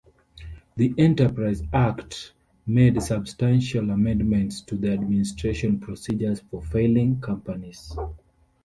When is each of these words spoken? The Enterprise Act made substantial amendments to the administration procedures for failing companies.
The 0.77 0.95
Enterprise 0.97 1.61
Act 1.71 2.33
made 2.65 2.99
substantial 3.03 3.91
amendments 3.91 4.61
to 4.61 4.75
the 4.75 4.93
administration 4.93 5.79
procedures 5.79 6.39
for 6.39 6.59
failing 6.59 7.21
companies. 7.21 7.95